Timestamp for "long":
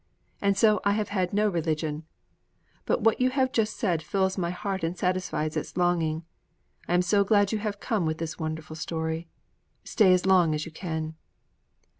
10.25-10.55